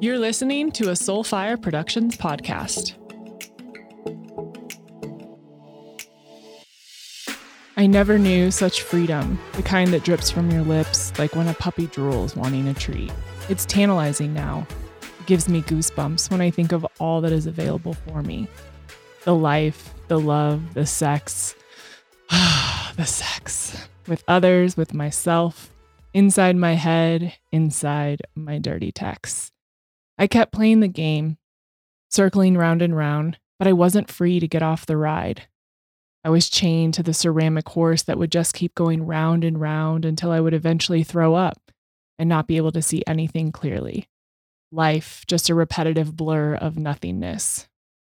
[0.00, 2.94] You're listening to a Soulfire Productions podcast.
[7.76, 11.54] I never knew such freedom, the kind that drips from your lips like when a
[11.54, 13.10] puppy drools wanting a treat.
[13.48, 14.68] It's tantalizing now.
[15.02, 18.46] It gives me goosebumps when I think of all that is available for me
[19.24, 21.56] the life, the love, the sex.
[22.30, 23.88] the sex.
[24.06, 25.74] With others, with myself,
[26.14, 29.50] inside my head, inside my dirty texts.
[30.18, 31.38] I kept playing the game,
[32.10, 35.48] circling round and round, but I wasn't free to get off the ride.
[36.24, 40.04] I was chained to the ceramic horse that would just keep going round and round
[40.04, 41.70] until I would eventually throw up
[42.18, 44.08] and not be able to see anything clearly.
[44.72, 47.68] Life, just a repetitive blur of nothingness.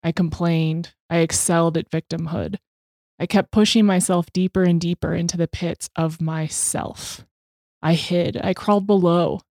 [0.04, 0.94] I complained.
[1.10, 2.58] I excelled at victimhood.
[3.20, 7.26] I kept pushing myself deeper and deeper into the pits of myself.
[7.82, 8.38] I hid.
[8.44, 9.42] I crawled below.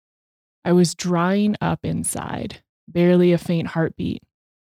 [0.64, 4.22] I was drying up inside, barely a faint heartbeat,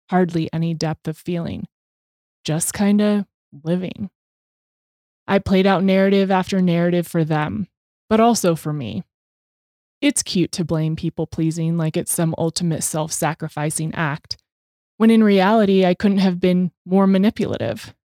[0.09, 1.67] hardly any depth of feeling,
[2.43, 3.25] just kind of
[3.63, 4.09] living.
[5.27, 7.67] I played out narrative after narrative for them,
[8.09, 9.03] but also for me.
[10.01, 14.37] It's cute to blame people pleasing like it's some ultimate self sacrificing act,
[14.97, 17.95] when in reality, I couldn't have been more manipulative.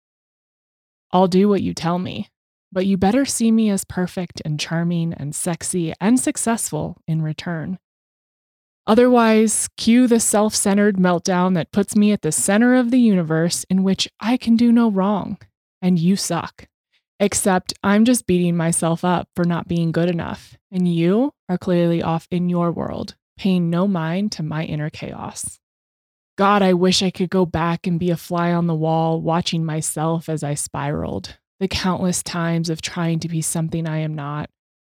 [1.12, 2.29] I'll do what you tell me,
[2.72, 7.78] but you better see me as perfect and charming and sexy and successful in return.
[8.86, 13.64] Otherwise, cue the self centered meltdown that puts me at the center of the universe
[13.70, 15.38] in which I can do no wrong
[15.82, 16.66] and you suck.
[17.18, 22.02] Except I'm just beating myself up for not being good enough, and you are clearly
[22.02, 25.60] off in your world, paying no mind to my inner chaos.
[26.38, 29.66] God, I wish I could go back and be a fly on the wall, watching
[29.66, 31.36] myself as I spiraled.
[31.60, 34.50] The countless times of trying to be something I am not,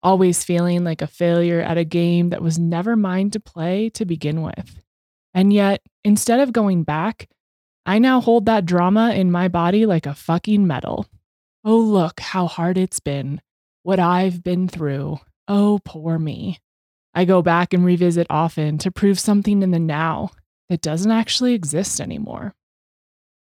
[0.02, 4.04] always feeling like a failure at a game that was never mine to play to
[4.04, 4.80] begin with.
[5.34, 7.28] And yet, instead of going back,
[7.84, 11.06] I now hold that drama in my body like a fucking medal.
[11.64, 13.40] Oh, look how hard it's been,
[13.82, 15.18] what I've been through.
[15.48, 16.58] Oh, poor me.
[17.14, 20.30] I go back and revisit often to prove something in the now
[20.68, 22.54] that doesn't actually exist anymore.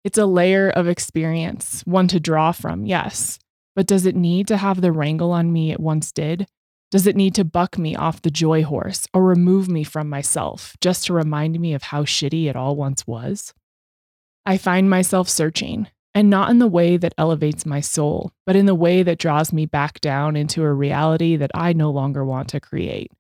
[0.04, 3.38] It's a layer of experience, one to draw from, yes,
[3.76, 6.48] but does it need to have the wrangle on me it once did?
[6.90, 10.76] Does it need to buck me off the joy horse or remove me from myself
[10.82, 13.54] just to remind me of how shitty it all once was?
[14.46, 18.66] I find myself searching, and not in the way that elevates my soul, but in
[18.66, 22.50] the way that draws me back down into a reality that I no longer want
[22.50, 23.12] to create.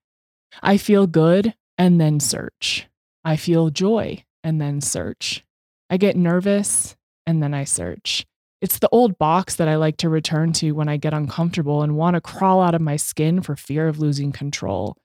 [0.62, 2.88] I feel good and then search.
[3.24, 5.46] I feel joy and then search.
[5.91, 6.96] I get nervous
[7.28, 8.25] and then I search.
[8.62, 11.97] It's the old box that I like to return to when I get uncomfortable and
[11.97, 14.96] want to crawl out of my skin for fear of losing control.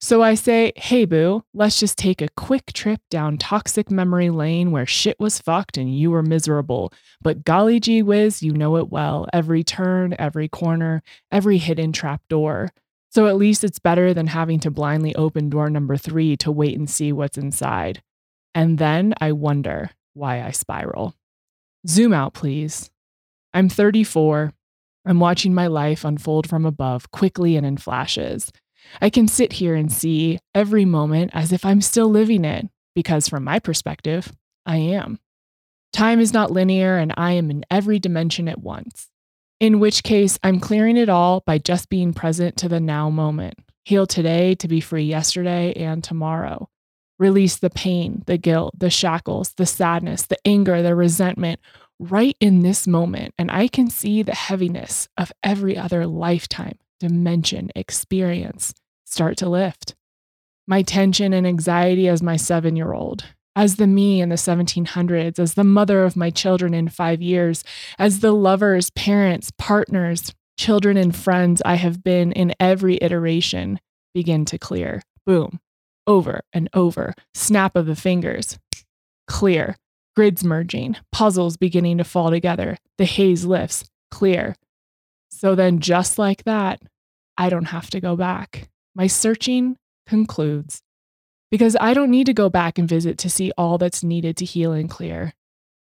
[0.00, 4.70] So I say, hey, boo, let's just take a quick trip down toxic memory lane
[4.70, 6.92] where shit was fucked and you were miserable.
[7.20, 9.28] But golly gee whiz, you know it well.
[9.32, 12.70] Every turn, every corner, every hidden trap door.
[13.10, 16.78] So at least it's better than having to blindly open door number three to wait
[16.78, 18.02] and see what's inside.
[18.54, 21.14] And then I wonder why I spiral.
[21.86, 22.90] Zoom out, please.
[23.54, 24.52] I'm 34.
[25.04, 28.52] I'm watching my life unfold from above quickly and in flashes.
[29.00, 33.28] I can sit here and see every moment as if I'm still living it, because
[33.28, 34.32] from my perspective,
[34.66, 35.18] I am.
[35.92, 39.08] Time is not linear, and I am in every dimension at once
[39.62, 43.54] in which case I'm clearing it all by just being present to the now moment.
[43.84, 46.68] Heal today to be free yesterday and tomorrow.
[47.22, 51.60] Release the pain, the guilt, the shackles, the sadness, the anger, the resentment
[52.00, 53.32] right in this moment.
[53.38, 58.74] And I can see the heaviness of every other lifetime, dimension, experience
[59.04, 59.94] start to lift.
[60.66, 63.24] My tension and anxiety as my seven year old,
[63.54, 67.62] as the me in the 1700s, as the mother of my children in five years,
[68.00, 73.78] as the lovers, parents, partners, children, and friends I have been in every iteration
[74.12, 75.02] begin to clear.
[75.24, 75.60] Boom,
[76.06, 78.58] over and over, snap of the fingers,
[79.26, 79.76] clear,
[80.14, 84.56] grids merging, puzzles beginning to fall together, the haze lifts, clear.
[85.30, 86.82] So then, just like that,
[87.36, 88.68] I don't have to go back.
[88.94, 89.76] My searching
[90.06, 90.82] concludes
[91.50, 94.44] because I don't need to go back and visit to see all that's needed to
[94.44, 95.34] heal and clear.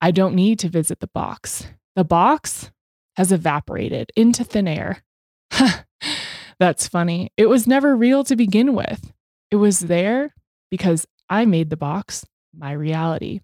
[0.01, 1.67] I don't need to visit the box.
[1.95, 2.71] The box
[3.15, 5.03] has evaporated into thin air.
[6.59, 7.31] that's funny.
[7.37, 9.11] It was never real to begin with.
[9.51, 10.33] It was there
[10.69, 12.25] because I made the box
[12.57, 13.41] my reality.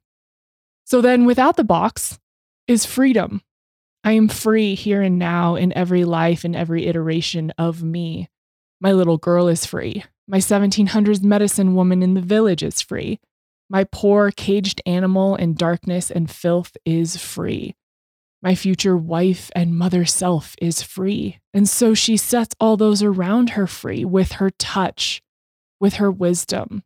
[0.86, 2.18] So then, without the box,
[2.68, 3.42] is freedom.
[4.04, 8.30] I am free here and now in every life and every iteration of me.
[8.80, 10.04] My little girl is free.
[10.27, 13.19] My 1700s medicine woman in the village is free.
[13.69, 17.75] My poor caged animal in darkness and filth is free.
[18.42, 21.39] My future wife and mother self is free.
[21.53, 25.21] And so she sets all those around her free with her touch,
[25.79, 26.83] with her wisdom.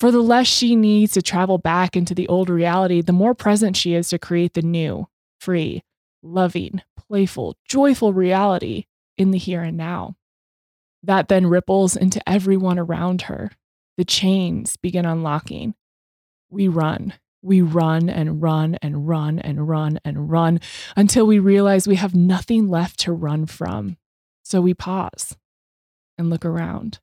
[0.00, 3.76] For the less she needs to travel back into the old reality, the more present
[3.76, 5.06] she is to create the new,
[5.40, 5.82] free,
[6.22, 8.86] loving, playful, joyful reality
[9.16, 10.16] in the here and now.
[11.02, 13.52] That then ripples into everyone around her.
[13.96, 15.74] The chains begin unlocking.
[16.50, 17.14] We run.
[17.42, 20.60] We run and run and run and run and run
[20.96, 23.96] until we realize we have nothing left to run from.
[24.44, 25.36] So we pause
[26.16, 27.00] and look around.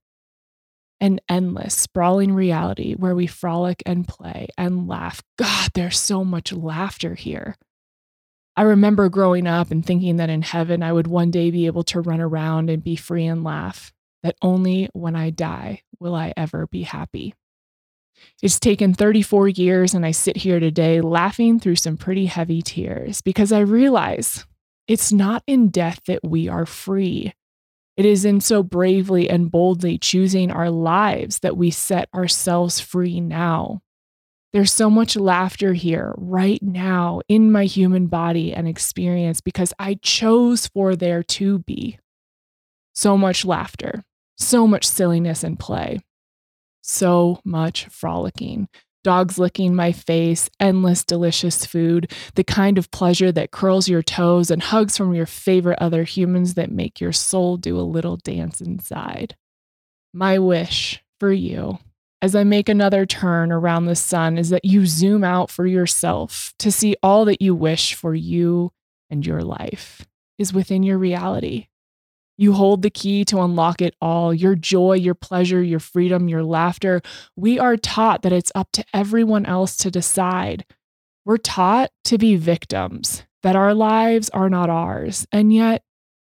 [1.01, 5.22] An endless, sprawling reality where we frolic and play and laugh.
[5.38, 7.56] God, there's so much laughter here.
[8.57, 11.84] I remember growing up and thinking that in heaven I would one day be able
[11.84, 13.94] to run around and be free and laugh,
[14.24, 17.34] that only when I die will I ever be happy.
[18.42, 23.22] It's taken 34 years, and I sit here today laughing through some pretty heavy tears
[23.22, 24.45] because I realize
[24.90, 27.34] it's not in death that we are free.
[28.00, 33.19] It is in so bravely and boldly choosing our lives that we set ourselves free
[33.19, 33.81] now.
[34.54, 39.96] There's so much laughter here right now in my human body and experience because I
[39.96, 42.00] chose for there to be.
[42.96, 44.06] So much laughter,
[44.38, 46.00] so much silliness and play,
[46.80, 48.69] so much frolicking.
[49.09, 54.51] Dogs licking my face, endless delicious food, the kind of pleasure that curls your toes,
[54.51, 58.61] and hugs from your favorite other humans that make your soul do a little dance
[58.61, 59.35] inside.
[60.13, 61.79] My wish for you
[62.21, 66.53] as I make another turn around the sun is that you zoom out for yourself
[66.59, 68.71] to see all that you wish for you
[69.09, 70.06] and your life
[70.38, 71.69] is within your reality.
[72.39, 76.44] You hold the key to unlock it all your joy, your pleasure, your freedom, your
[76.44, 77.01] laughter.
[77.36, 80.65] We are taught that it's up to everyone else to decide.
[81.25, 85.27] We're taught to be victims, that our lives are not ours.
[85.31, 85.83] And yet,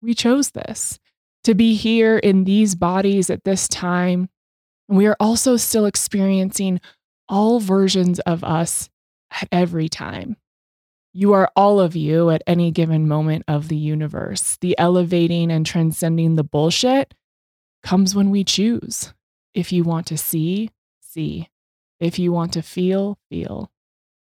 [0.02, 1.00] we chose this
[1.44, 4.30] to be here in these bodies at this time
[4.90, 6.82] we are also still experiencing
[7.30, 8.90] all versions of us
[9.30, 10.36] at every time.
[11.14, 14.58] You are all of you at any given moment of the universe.
[14.62, 17.14] The elevating and transcending the bullshit
[17.84, 19.14] comes when we choose.
[19.54, 20.70] If you want to see,
[21.02, 21.50] see.
[22.00, 23.72] If you want to feel, feel.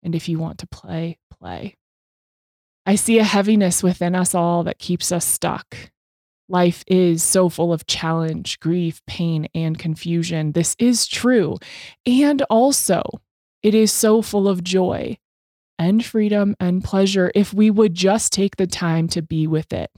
[0.03, 1.77] And if you want to play, play.
[2.86, 5.77] I see a heaviness within us all that keeps us stuck,
[6.50, 10.51] Life is so full of challenge, grief, pain, and confusion.
[10.51, 11.57] This is true.
[12.06, 13.01] And also,
[13.62, 15.18] it is so full of joy
[15.77, 19.91] and freedom and pleasure if we would just take the time to be with it,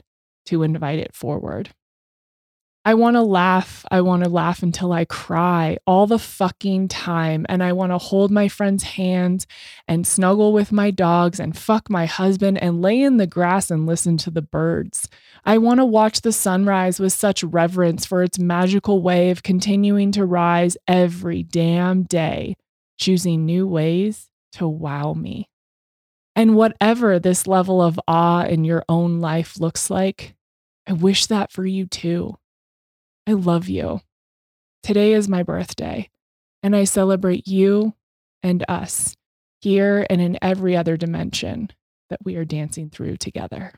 [0.45, 1.71] to invite it forward.
[2.87, 3.83] I want to laugh.
[3.89, 7.43] I want to laugh until I cry all the fucking time.
[7.49, 9.47] And I want to hold my friend's hands
[9.87, 13.87] and snuggle with my dogs and fuck my husband and lay in the grass and
[13.87, 15.09] listen to the birds.
[15.43, 20.11] I want to watch the sunrise with such reverence for its magical way of continuing
[20.11, 22.55] to rise every damn day,
[22.99, 25.49] choosing new ways to wow me.
[26.35, 30.35] And whatever this level of awe in your own life looks like,
[30.85, 32.37] I wish that for you too.
[33.25, 34.01] I love you.
[34.83, 36.09] Today is my birthday,
[36.61, 37.95] and I celebrate you
[38.43, 39.15] and us
[39.61, 41.71] here and in every other dimension
[42.09, 43.73] that we are dancing through together.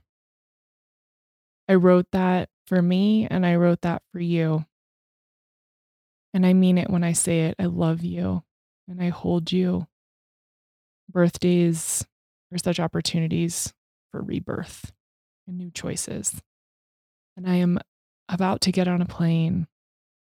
[1.69, 4.65] I wrote that for me, and I wrote that for you.
[6.33, 7.55] And I mean it when I say it.
[7.59, 8.43] I love you,
[8.89, 9.87] and I hold you.
[11.09, 12.05] Birthdays
[12.51, 13.73] are such opportunities
[14.11, 14.91] for rebirth
[15.47, 16.41] and new choices.
[17.35, 17.79] And I am
[18.29, 19.67] about to get on a plane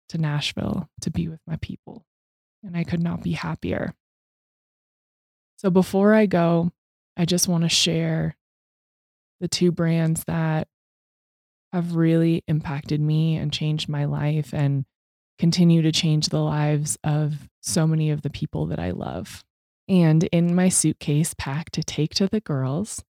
[0.10, 2.06] to Nashville to be with my people,
[2.63, 3.94] and I could not be happier.
[5.58, 6.72] So before I go,
[7.15, 8.36] I just want to share
[9.39, 10.68] the two brands that
[11.72, 14.86] have really impacted me and changed my life and
[15.39, 19.44] continue to change the lives of so many of the people that I love.
[19.87, 23.03] And in my suitcase packed to take to the girls,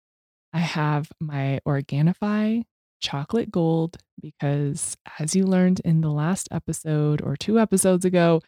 [0.52, 2.64] I have my Organifi
[3.00, 8.40] chocolate gold because, as you learned in the last episode or two episodes ago,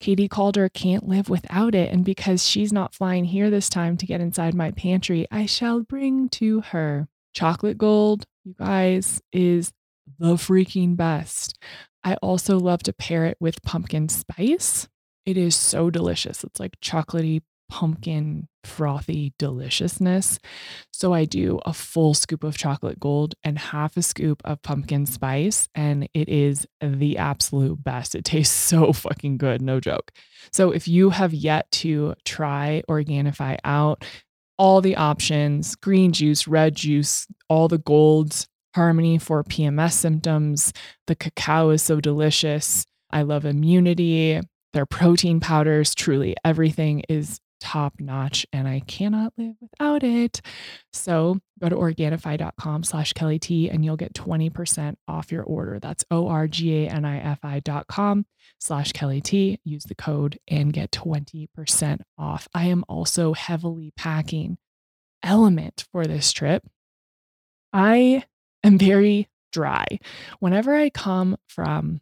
[0.00, 1.92] Katie Calder can't live without it.
[1.92, 5.80] And because she's not flying here this time to get inside my pantry, I shall
[5.82, 9.72] bring to her chocolate gold, you guys, is
[10.18, 11.58] the freaking best.
[12.02, 14.88] I also love to pair it with pumpkin spice.
[15.26, 16.42] It is so delicious.
[16.44, 20.38] It's like chocolatey pumpkin frothy deliciousness.
[20.92, 25.06] So I do a full scoop of chocolate gold and half a scoop of pumpkin
[25.06, 28.14] spice, and it is the absolute best.
[28.14, 30.12] It tastes so fucking good, no joke.
[30.52, 34.04] So if you have yet to try Organifi out,
[34.58, 40.72] all the options green juice, red juice, all the golds, harmony for PMS symptoms.
[41.06, 42.84] The cacao is so delicious.
[43.10, 44.40] I love immunity.
[44.72, 50.40] Their protein powders, truly everything is top notch and I cannot live without it.
[50.92, 55.78] So go to organifi.com slash Kelli T and you'll get 20% off your order.
[55.78, 58.26] That's O-R-G-A-N-I-F-I dot com
[58.58, 59.60] slash Kelli T.
[59.64, 62.48] Use the code and get 20% off.
[62.54, 64.58] I am also heavily packing
[65.24, 66.66] LMNT for this trip.
[67.72, 68.24] I
[68.64, 69.86] am very dry.
[70.38, 72.00] Whenever I come from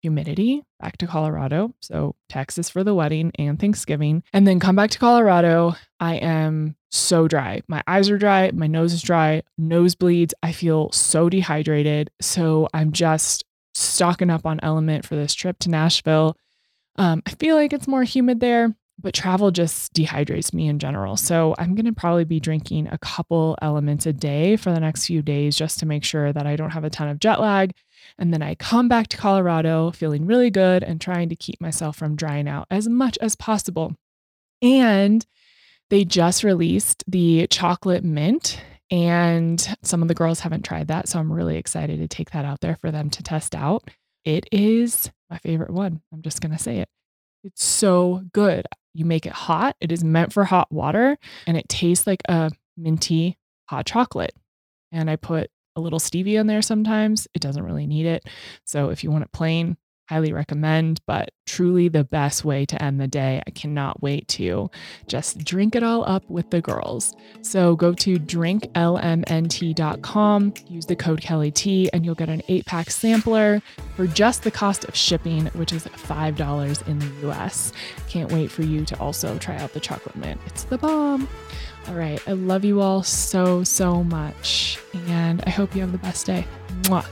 [0.00, 1.74] humidity back to Colorado.
[1.80, 4.22] So, Texas for the wedding and Thanksgiving.
[4.32, 5.74] And then come back to Colorado.
[6.00, 7.62] I am so dry.
[7.68, 8.50] My eyes are dry.
[8.52, 9.42] My nose is dry.
[9.60, 10.32] Nosebleeds.
[10.42, 12.10] I feel so dehydrated.
[12.20, 16.36] So, I'm just stocking up on LMNT for this trip to Nashville.
[16.96, 21.16] Um, I feel like it's more humid there but travel just dehydrates me in general.
[21.16, 25.06] So I'm going to probably be drinking a couple LMNTs a day for the next
[25.06, 27.72] few days just to make sure that I don't have a ton of jet lag.
[28.18, 31.96] And then I come back to Colorado feeling really good and trying to keep myself
[31.96, 33.94] from drying out as much as possible.
[34.62, 35.24] And
[35.90, 41.08] they just released the chocolate mint, and some of the girls haven't tried that.
[41.08, 43.88] So I'm really excited to take that out there for them to test out.
[44.24, 46.02] It is my favorite one.
[46.12, 46.88] I'm just going to say it.
[47.44, 48.66] It's so good.
[48.98, 49.76] You make it hot.
[49.80, 54.34] It is meant for hot water and it tastes like a minty hot chocolate.
[54.90, 57.28] And I put a little stevia in there sometimes.
[57.32, 58.28] It doesn't really need it.
[58.64, 59.76] So if you want it plain,
[60.08, 63.42] highly recommend, but truly the best way to end the day.
[63.46, 64.70] I cannot wait to
[65.06, 67.16] just drink it all up with the girls.
[67.42, 73.62] So go to drinklmnt.com, use the code KelliT, and you'll get an eight pack sampler
[73.96, 77.72] for just the cost of shipping, which is $5 in the US.
[78.08, 80.40] Can't wait for you to also try out the chocolate mint.
[80.46, 81.28] It's the bomb.
[81.88, 82.20] All right.
[82.28, 84.78] I love you all so, so much.
[85.08, 86.46] And I hope you have the best day.
[86.82, 87.06] Mwah.